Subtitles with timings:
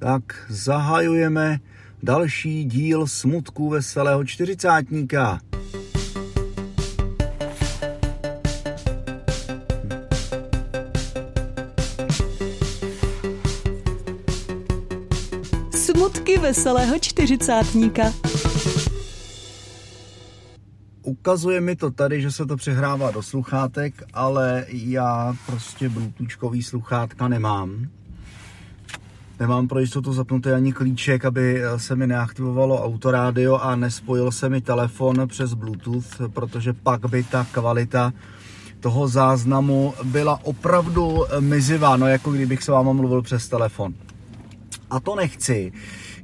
[0.00, 1.58] Tak zahajujeme
[2.02, 5.40] další díl smutku veselého čtyřicátníka.
[15.74, 18.02] Smutky veselého čtyřicátníka.
[21.02, 27.28] Ukazuje mi to tady, že se to přehrává do sluchátek, ale já prostě bluetoothkový sluchátka
[27.28, 27.99] nemám.
[29.40, 34.60] Nemám pro jistotu zapnutý ani klíček, aby se mi neaktivovalo autorádio a nespojil se mi
[34.60, 38.12] telefon přes Bluetooth, protože pak by ta kvalita
[38.80, 43.94] toho záznamu byla opravdu mizivá, no jako kdybych se vám mluvil přes telefon.
[44.90, 45.72] A to nechci.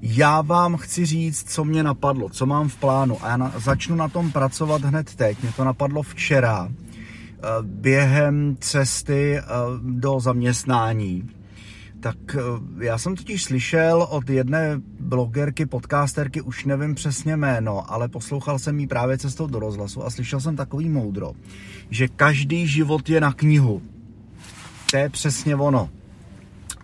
[0.03, 3.97] Já vám chci říct, co mě napadlo, co mám v plánu a já na, začnu
[3.97, 5.43] na tom pracovat hned teď.
[5.43, 9.43] Mě to napadlo včera eh, během cesty eh,
[9.83, 11.36] do zaměstnání.
[12.07, 18.09] Tak eh, já jsem totiž slyšel od jedné blogerky, podcasterky, už nevím přesně jméno, ale
[18.09, 21.33] poslouchal jsem jí právě cestou do rozhlasu a slyšel jsem takový moudro,
[21.91, 23.83] že každý život je na knihu.
[24.91, 25.91] To je přesně ono.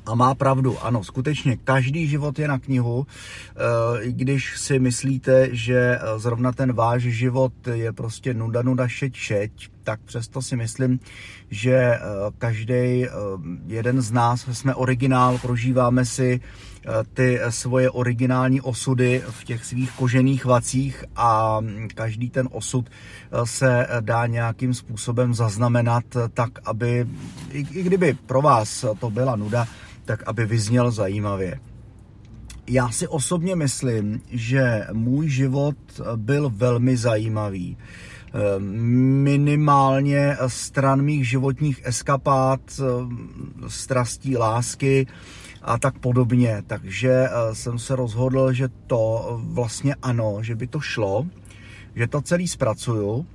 [0.07, 5.49] A má pravdu, ano, skutečně každý život je na knihu, eh, i když si myslíte,
[5.53, 9.53] že eh, zrovna ten váš život je prostě nuda, nuda, šeť, šeť,
[9.85, 11.01] tak přesto si myslím,
[11.51, 12.01] že eh,
[12.39, 13.07] každý
[13.67, 16.41] jeden z nás jsme originál, prožíváme si
[17.15, 22.91] ty svoje originální osudy v těch svých kožených vacích a mm, každý ten osud
[23.45, 27.07] se dá nějakým způsobem zaznamenat tak, aby,
[27.51, 29.67] i kdyby pro vás to byla nuda,
[30.05, 31.61] tak aby vyzněl zajímavě.
[32.67, 35.77] Já si osobně myslím, že můj život
[36.17, 37.77] byl velmi zajímavý.
[38.59, 42.61] Minimálně stran mých životních eskapát,
[43.69, 45.07] strastí, lásky
[45.63, 46.63] a tak podobně.
[46.67, 51.27] Takže eh, jsem se rozhodl, že to vlastně ano, že by to šlo,
[51.95, 53.27] že to celý zpracuju.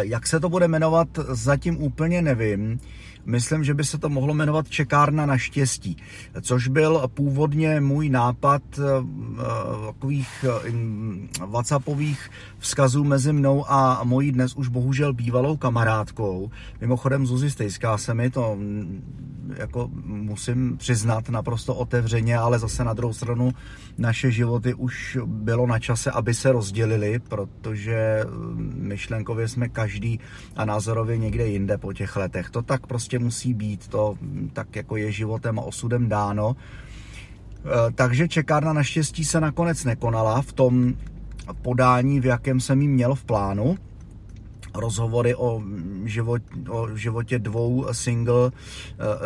[0.00, 2.80] Jak se to bude jmenovat, zatím úplně nevím.
[3.26, 5.96] Myslím, že by se to mohlo jmenovat Čekárna na štěstí,
[6.40, 14.32] což byl původně můj nápad eh, eh, takových eh, whatsappových vzkazů mezi mnou a mojí
[14.32, 16.50] dnes už bohužel bývalou kamarádkou.
[16.80, 19.02] Mimochodem Zuzi stejská se mi, to mm,
[19.56, 23.52] jako musím přiznat naprosto otevřeně, ale zase na druhou stranu
[23.98, 28.24] naše životy už bylo na čase, aby se rozdělili, protože
[28.74, 30.20] myšlenkově jsme každý
[30.56, 32.50] a názorově někde jinde po těch letech.
[32.50, 34.16] To tak prostě prostě musí být, to
[34.52, 36.56] tak jako je životem a osudem dáno.
[36.56, 40.94] E, takže čekárna naštěstí se nakonec nekonala v tom
[41.62, 43.78] podání, v jakém jsem jí měl v plánu.
[44.74, 45.62] Rozhovory o,
[46.04, 48.52] život, o životě dvou single e,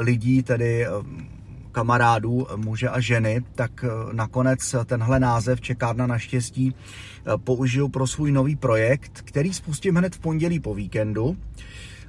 [0.01, 0.91] lidí, tedy e,
[1.73, 6.75] kamarádů, muže a ženy, tak nakonec tenhle název Čekárna naštěstí
[7.45, 11.37] použiju pro svůj nový projekt, který spustím hned v pondělí po víkendu.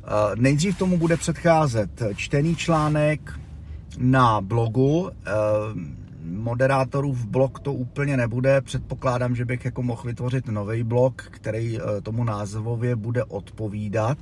[0.06, 3.40] Eh, nejdřív tomu bude předcházet čtený článek
[3.98, 5.10] na blogu.
[5.26, 5.32] Eh,
[6.24, 8.62] moderátorův blog to úplně nebude.
[8.62, 14.18] Předpokládám, že bych jako mohl vytvořit nový blog, který eh, tomu názvově bude odpovídat.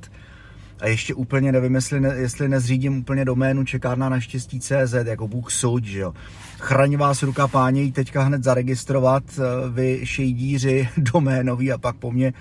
[0.79, 5.27] A ještě úplně nevím, jestli, ne, jestli nezřídím úplně doménu čekárna na štěstí CZ, jako
[5.27, 6.13] Bůh soud, že jo.
[6.59, 9.23] Chraň vás ruka páně teďka hned zaregistrovat,
[9.69, 12.33] vy šejdíři doménoví a pak po mně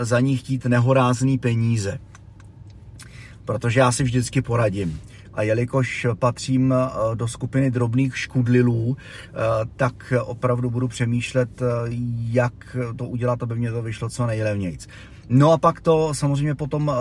[0.00, 1.98] za ní chtít nehorázný peníze
[3.44, 5.00] protože já si vždycky poradím.
[5.34, 9.32] A jelikož patřím eh, do skupiny drobných škudlilů, eh,
[9.76, 11.66] tak opravdu budu přemýšlet, eh,
[12.30, 14.88] jak to udělat, aby mě to vyšlo co nejlevnějc.
[15.28, 16.92] No a pak to samozřejmě potom,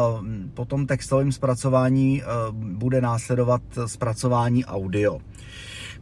[0.53, 5.19] po tom textovém zpracování bude následovat zpracování audio.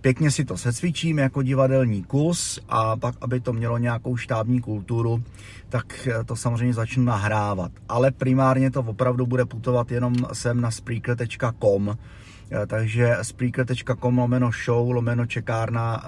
[0.02, 5.24] Pěkně si to secvičím jako divadelní kus a pak, aby to mělo nějakou štábní kulturu,
[5.70, 7.72] tak to samozřejmě začnu nahrávat.
[7.90, 11.98] Ale primárně to opravdu bude putovat jenom sem na spreaker.com,
[12.68, 16.08] takže spreaker.com lomeno show, lomeno čekárna eh,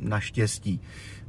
[0.00, 0.80] naštěstí.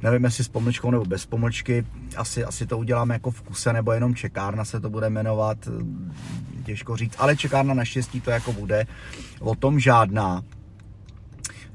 [0.02, 1.86] Nevím, jestli s pomlčkou nebo bez pomlčky,
[2.16, 5.68] asi, asi to uděláme jako v kuse, nebo jenom čekárna se to bude jmenovat,
[6.64, 8.86] těžko říct, ale čekárna naštěstí to jako bude,
[9.40, 10.42] o tom žádná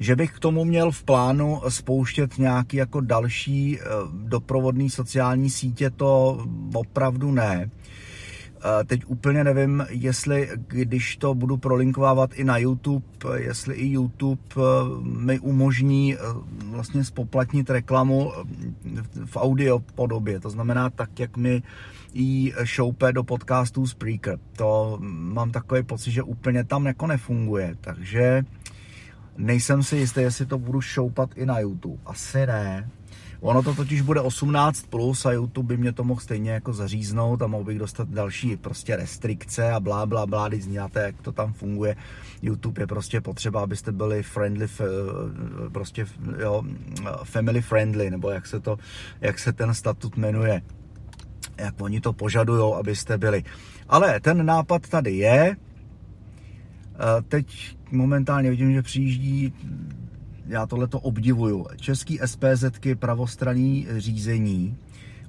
[0.04, 3.84] že bych k tomu měl v plánu spouštět nějaký jako další eh,
[4.14, 6.40] doprovodný sociální sítě, to
[6.74, 7.70] opravdu ne.
[8.66, 13.06] Eh, teď úplně nevím, jestli když to budu prolinkovávat i na YouTube,
[13.36, 14.62] jestli i YouTube eh,
[15.02, 16.16] mi umožní
[16.66, 18.32] vlastně spoplatnit reklamu
[19.26, 20.40] v audio podobě.
[20.40, 21.64] To znamená tak, jak mi
[22.14, 24.40] i šoupe do podcastů Spreaker.
[24.56, 27.76] To mám takový pocit, že úplně tam jako nefunguje.
[27.82, 28.44] Takže
[29.38, 32.02] Nejsem si jistý, jestli to budu šoupat i na YouTube.
[32.06, 32.90] Asi ne.
[33.42, 37.42] Ono to totiž bude 18+, plus a YouTube by mě to mohl stejně jako zaříznout
[37.42, 41.32] a mohl bych dostat další prostě restrikce a blá, blá, blá, když znáte, jak to
[41.32, 41.96] tam funguje.
[42.42, 44.68] YouTube je prostě potřeba, abyste byli friendly,
[45.72, 46.06] prostě
[46.40, 46.64] jo,
[47.24, 48.78] family friendly, nebo jak se to,
[49.22, 50.62] jak se ten statut jmenuje
[51.58, 53.44] jak oni to požadují, abyste byli.
[53.90, 55.56] Ale ten nápad tady je.
[57.28, 59.54] Teď momentálně vidím, že přijíždí
[60.48, 61.66] já tohle to obdivuju.
[61.76, 64.78] Český SPZky pravostranný řízení,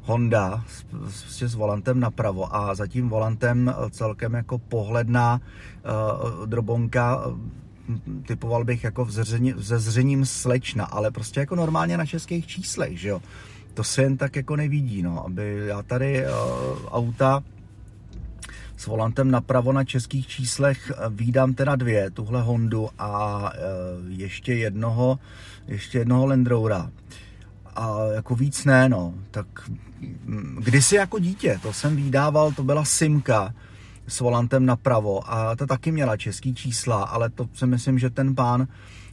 [0.02, 7.22] Honda s, s, s volantem napravo a za tím volantem celkem jako pohledná uh, drobonka
[8.26, 13.22] typoval bych jako vzezření, vzezřením slečna, ale prostě jako normálně na českých číslech, že jo.
[13.74, 16.32] To se jen tak jako nevidí, no, aby já tady uh,
[16.88, 17.42] auta
[18.76, 23.58] s volantem napravo na českých číslech eh, výdám teda dvě, tuhle Hondu a eh,
[24.08, 25.18] ještě jednoho,
[25.66, 26.90] ještě jednoho Land Rovera.
[27.76, 29.14] A jako víc ne, no.
[29.30, 29.46] Tak
[30.24, 33.54] mm, kdysi jako dítě, to jsem výdával, to byla Simka
[34.08, 38.34] s volantem napravo a ta taky měla český čísla, ale to si myslím, že ten
[38.34, 38.68] pán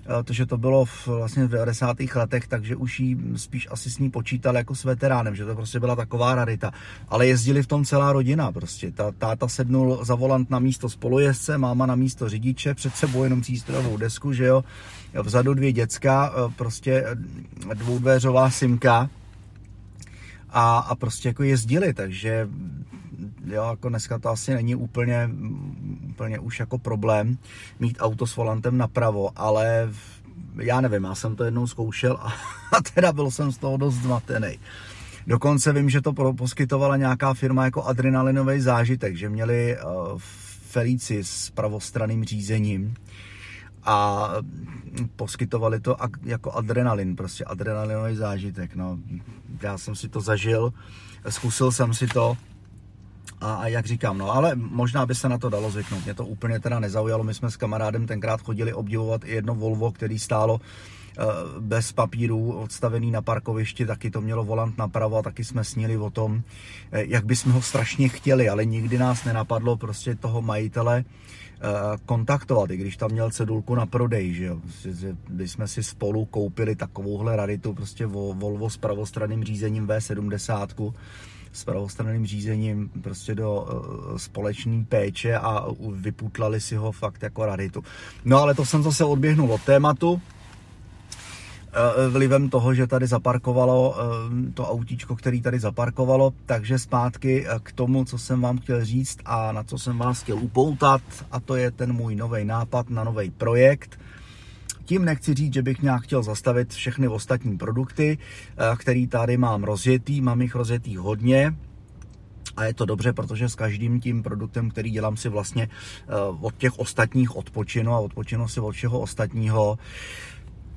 [0.06, 1.98] Eh, to, že to bylo v, vlastně v 90.
[2.16, 5.80] letech, takže už jí spíš asi s ní počítal jako s veteránem, že to prostě
[5.80, 6.72] byla taková rarita.
[7.10, 8.92] Ale jezdili v tom celá rodina prostě.
[8.92, 13.42] Ta, táta sednul za volant na místo spolujezdce, máma na místo řidiče, před sebou jenom
[13.42, 14.64] přístrojovou desku, že jo.
[15.24, 17.06] Vzadu dvě děcka, eh, prostě
[17.74, 19.10] dvoudvéřová simka,
[20.50, 22.48] a, a prostě jako jezdili, takže
[23.46, 25.30] jo, jako dneska to asi není úplně,
[26.10, 27.38] úplně už jako problém
[27.80, 29.90] mít auto s volantem napravo, ale
[30.62, 32.34] já nevím, já jsem to jednou zkoušel a,
[32.78, 34.60] a teda byl jsem z toho dost zmatený.
[35.28, 40.20] Dokonce vím, že to poskytovala nějaká firma jako adrenalinový zážitek, že měli uh,
[40.72, 42.96] Felici s pravostranným řízením
[43.84, 44.30] a
[45.16, 48.76] poskytovali to jako adrenalin, prostě adrenalinový zážitek.
[48.76, 48.98] No.
[49.62, 50.74] Já jsem si to zažil,
[51.30, 52.38] zkusil jsem si to
[53.42, 56.04] a, a jak říkám, no ale možná by se na to dalo zvyknout.
[56.04, 57.24] Mě to úplně teda nezaujalo.
[57.24, 61.24] My jsme s kamarádem tenkrát chodili obdivovat i jedno Volvo, který stálo eh,
[61.60, 66.10] bez papírů, odstavený na parkovišti, taky to mělo volant napravo a taky jsme snili o
[66.10, 66.42] tom,
[66.92, 71.68] eh, jak bychom ho strašně chtěli, ale nikdy nás nenapadlo prostě toho majitele eh,
[72.06, 74.62] kontaktovat, i když tam měl cedulku na prodej, že jo.
[75.28, 80.94] Když jsme si spolu koupili takovouhle raritu, prostě Volvo s pravostranným řízením V70,
[81.52, 87.84] s pravostranným řízením prostě do uh, společné péče a vyputlali si ho fakt jako raritu.
[88.26, 90.22] No ale to jsem zase odběhnul od tématu
[91.74, 97.72] eh, vlivem toho, že tady zaparkovalo eh, to autíčko, který tady zaparkovalo, takže zpátky k
[97.72, 101.02] tomu, co jsem vám chtěl říct a na co jsem vás chtěl upoutat
[101.32, 104.00] a to je ten můj nový nápad na nový projekt,
[104.86, 109.64] tím nechci říct, že bych nějak chtěl zastavit všechny ostatní produkty, eh, který tady mám
[109.64, 111.54] rozjetý, mám jich rozjetý hodně,
[112.58, 116.58] a je to dobře, protože s každým tím produktem, který dělám, si vlastně eh, od
[116.58, 119.78] těch ostatních odpočinu a odpočinu si od všeho ostatního.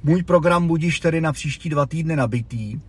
[0.02, 2.80] Můj program budíš tedy na příští dva týdny nabitý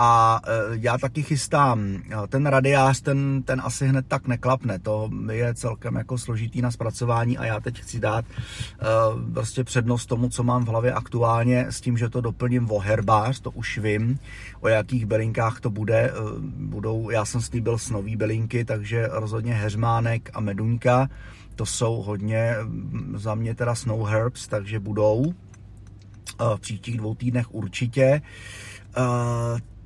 [0.00, 5.10] a e, já taky chystám e, ten radiář, ten, ten asi hned tak neklapne, to
[5.32, 10.28] je celkem jako složitý na zpracování a já teď chci dát uh, prostě přednost tomu,
[10.28, 14.18] co mám v hlavě aktuálně s tím, že to doplním o herbář, to už vím,
[14.60, 16.12] o jakých belinkách to bude,
[16.56, 21.08] budou, já jsem slíbil snový belinky, takže rozhodně heřmánek a meduňka,
[21.54, 22.54] to jsou hodně
[23.14, 25.34] za mě teda snow herbs, takže budou
[26.56, 28.22] v příštích dvou týdnech určitě.
[28.22, 28.28] Uh,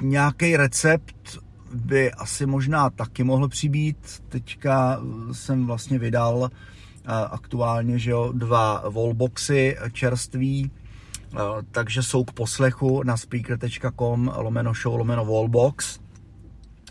[0.02, 1.38] nějaký recept
[1.74, 4.22] by asi možná taky mohl přibít.
[4.28, 5.00] Teďka
[5.32, 10.70] jsem vlastně vydal eh, aktuálně že jo, dva wallboxy čerství,
[11.34, 11.38] eh,
[11.70, 15.98] takže jsou k poslechu na speaker.com lomeno show lomeno wallbox.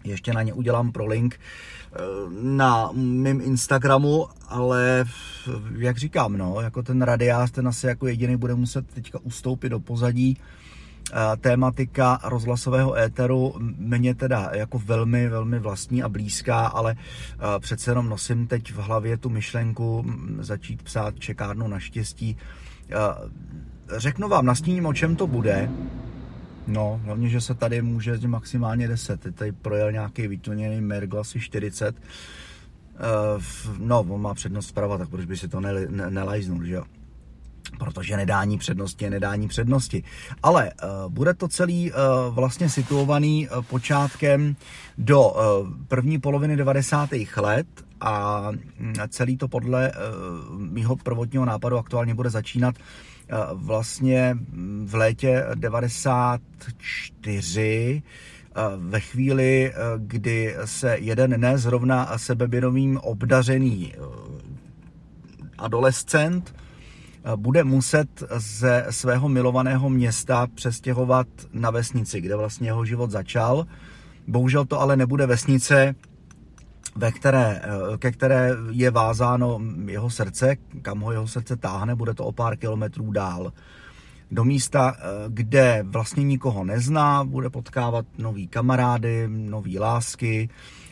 [0.03, 1.97] Ještě na ně udělám pro link eh,
[2.41, 5.05] na mém Instagramu, ale
[5.77, 9.79] jak říkám, no, jako ten radiář, ten asi jako jediný bude muset teďka ustoupit do
[9.79, 10.37] pozadí,
[11.41, 16.95] tématika rozhlasového éteru mě teda jako velmi, velmi vlastní a blízká, ale
[17.59, 20.05] přece jenom nosím teď v hlavě tu myšlenku
[20.39, 22.37] začít psát čekárnu naštěstí.
[23.97, 25.71] Řeknu vám, nastíním, o čem to bude.
[26.67, 29.21] No, hlavně, že se tady může maximálně 10.
[29.21, 31.95] Teď tady projel nějaký vytuněný Mergo asi 40.
[33.79, 35.61] No, on má přednost zprava, tak proč by si to
[36.09, 36.83] nelajznul, že jo?
[37.79, 40.03] Protože nedání přednosti je nedání přednosti.
[40.43, 41.97] Ale uh, bude to celý uh,
[42.35, 44.55] vlastně situovaný uh, počátkem
[44.97, 45.39] do uh,
[45.87, 47.09] první poloviny 90.
[47.37, 47.67] let
[48.01, 48.47] a
[48.79, 49.97] mm, celý to podle uh,
[50.59, 52.75] mýho prvotního nápadu aktuálně bude začínat
[53.53, 54.37] vlastně
[54.85, 58.03] v létě 94
[58.77, 63.93] ve chvíli, kdy se jeden ne zrovna sebevědomým obdařený
[65.57, 66.53] adolescent
[67.35, 73.65] bude muset ze svého milovaného města přestěhovat na vesnici, kde vlastně jeho život začal.
[74.27, 75.95] Bohužel to ale nebude vesnice,
[76.95, 77.61] ve které,
[77.97, 82.57] ke které je vázáno jeho srdce, kam ho jeho srdce táhne, bude to o pár
[82.57, 83.53] kilometrů dál.
[84.31, 84.95] Do místa,
[85.27, 90.49] kde vlastně nikoho nezná, bude potkávat nový kamarády, nový lásky,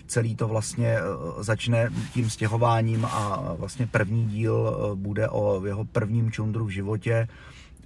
[0.10, 5.86] celý to vlastně eh, začne tím stěhováním a vlastně první díl eh, bude o jeho
[5.86, 7.28] prvním čundru v životě,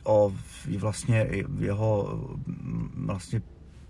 [0.04, 0.34] o
[0.78, 1.28] vlastně
[1.60, 3.42] jeho mm, vlastně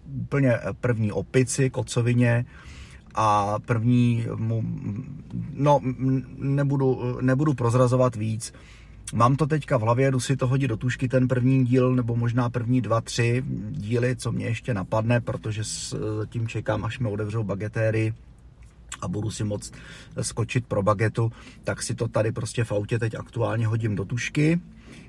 [0.06, 2.46] úplně první opici, kocovině.
[3.16, 4.64] A první mu,
[5.54, 5.80] no
[6.38, 8.54] nebudu, nebudu prozrazovat víc,
[9.14, 12.16] Mám to teďka v hlavě, jdu si to hodit do tušky ten první díl, nebo
[12.16, 15.64] možná první dva, tři díly, co mě ještě napadne, protože
[16.30, 18.14] tím čekám, až mi otevřou bagetéry
[19.02, 19.72] a budu si moc
[20.22, 21.32] skočit pro bagetu,
[21.64, 24.60] tak si to tady prostě v autě teď aktuálně hodím do tušky,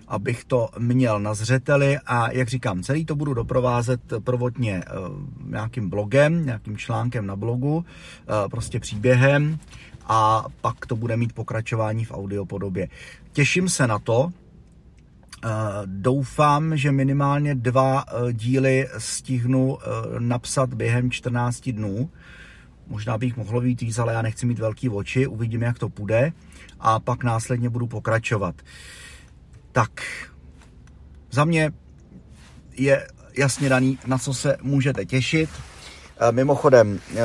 [0.08, 1.98] abych to měl na zřeteli.
[2.06, 4.90] A jak říkám, celý to budu doprovázet provodně eh,
[5.44, 9.58] nějakým blogem, nějakým článkem na blogu, eh, prostě příběhem
[10.06, 12.88] a pak to bude mít pokračování v audiopodobě.
[13.32, 14.32] Těším se na to,
[15.44, 15.48] eh,
[15.86, 19.78] Doufám, že minimálně dva díly stihnu
[20.18, 22.10] napsat během 14 dnů.
[22.86, 26.32] Možná bych mohl být víc, ale já nechci mít velký oči, uvidíme, jak to půjde
[26.80, 28.54] a pak následně budu pokračovat.
[29.72, 29.90] Tak,
[31.30, 31.72] za mě
[32.76, 33.08] je
[33.38, 35.50] jasně daný, na co se můžete těšit.
[36.20, 37.22] Eh, mimochodem, eh,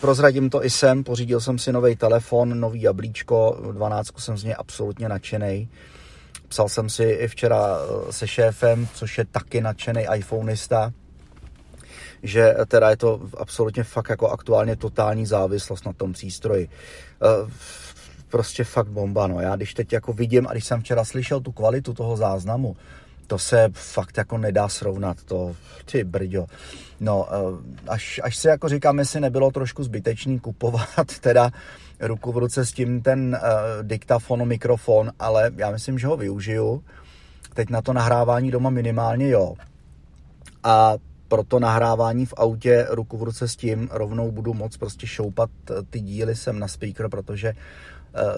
[0.00, 4.54] prozradím to i sem, pořídil jsem si nový telefon, nový jablíčko, 12 jsem z něj
[4.58, 5.68] absolutně nadšený.
[6.48, 10.92] Psal jsem si i včera eh, se šéfem, což je taky nadšený iPhoneista,
[12.22, 16.68] že teda je to absolutně fakt jako aktuálně totální závislost na tom přístroji.
[18.28, 19.40] Prostě fakt bomba, no.
[19.40, 22.76] Já když teď jako vidím a když jsem včera slyšel tu kvalitu toho záznamu,
[23.28, 26.46] to se fakt jako nedá srovnat, to, ty brďo.
[27.00, 30.88] No, eh, až, až se jako říkám, jestli nebylo trošku zbytečný kupovat
[31.20, 31.50] teda
[32.00, 36.84] ruku v ruce s tím ten uh, diktafon, mikrofon, ale já myslím, že ho využiju.
[37.54, 39.54] Teď na to nahrávání doma minimálně jo.
[40.64, 40.94] A
[41.28, 45.50] pro to nahrávání v autě ruku v ruce s tím rovnou budu moc prostě šoupat
[45.70, 47.52] eh, ty díly sem na speaker, protože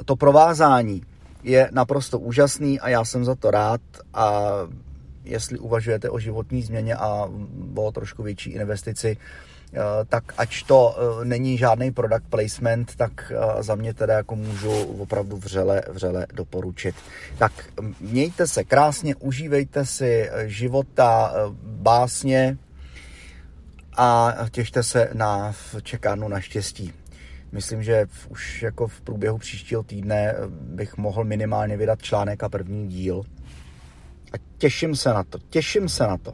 [0.04, 1.02] to provázání
[1.42, 3.80] je naprosto úžasný a já jsem za to rád
[4.14, 4.42] a
[5.24, 7.28] jestli uvažujete o životní změně a
[7.74, 9.16] o trošku větší investici,
[9.72, 9.78] eh,
[10.08, 14.82] tak ač to eh, není žádný product placement, tak eh, za mě teda jako můžu
[14.82, 16.94] opravdu vřele, vřele doporučit.
[17.38, 17.52] Tak
[18.00, 21.32] mějte se krásně, užívejte si života,
[21.62, 22.58] básně
[23.96, 26.99] a těšte se na čekánu na štěstí.
[27.52, 32.88] Myslím, že už jako v průběhu příštího týdne bych mohl minimálně vydat článek a první
[32.88, 33.22] díl.
[34.32, 36.32] A těším se na to, těším se na to.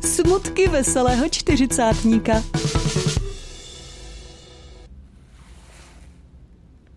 [0.00, 2.42] Smutky veselého čtyřicátníka.